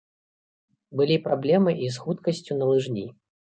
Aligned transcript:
Былі 1.01 1.17
праблемы 1.27 1.71
і 1.85 1.91
з 1.99 2.03
хуткасцю 2.07 2.59
на 2.61 2.65
лыжні. 2.75 3.07